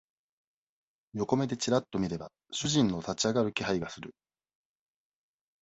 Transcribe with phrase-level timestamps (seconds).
[1.13, 4.15] 横目でちらっと見れば、主人の立ち上がる気配がする。